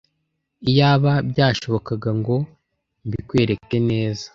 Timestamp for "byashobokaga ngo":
1.29-2.35